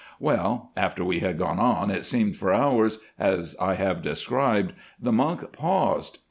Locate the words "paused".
5.51-6.17